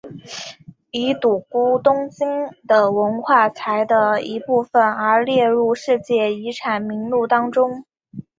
[0.89, 7.85] 以古都京都的文化财的一部分而列入世界遗产名录当中。